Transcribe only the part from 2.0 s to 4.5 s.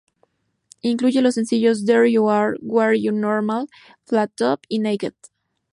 You Are, We Are The Normal, Flat